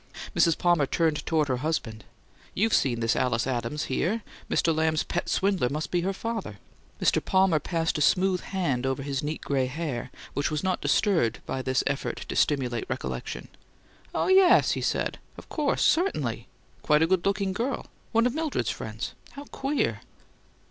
Mrs. 0.35 0.57
Palmer 0.57 0.87
turned 0.87 1.23
toward 1.27 1.47
her 1.47 1.57
husband. 1.57 2.05
"You've 2.55 2.73
seen 2.73 3.01
this 3.01 3.15
Alice 3.15 3.45
Adams 3.45 3.83
here. 3.83 4.23
Mr. 4.49 4.75
Lamb's 4.75 5.03
pet 5.03 5.29
swindler 5.29 5.69
must 5.69 5.91
be 5.91 6.01
her 6.01 6.11
father." 6.11 6.57
Mr. 6.99 7.23
Palmer 7.23 7.59
passed 7.59 7.99
a 7.99 8.01
smooth 8.01 8.39
hand 8.41 8.87
over 8.87 9.03
his 9.03 9.21
neat 9.21 9.41
gray 9.41 9.67
hair, 9.67 10.09
which 10.33 10.49
was 10.49 10.63
not 10.63 10.81
disturbed 10.81 11.37
by 11.45 11.61
this 11.61 11.83
effort 11.85 12.25
to 12.29 12.35
stimulate 12.35 12.89
recollection. 12.89 13.47
"Oh, 14.15 14.25
yes," 14.27 14.71
he 14.71 14.81
said. 14.81 15.19
"Of 15.37 15.49
course 15.49 15.83
certainly. 15.83 16.47
Quite 16.81 17.03
a 17.03 17.07
good 17.07 17.23
looking 17.23 17.53
girl 17.53 17.85
one 18.11 18.25
of 18.25 18.33
Mildred's 18.33 18.71
friends. 18.71 19.13
How 19.33 19.43
queer!" 19.51 20.01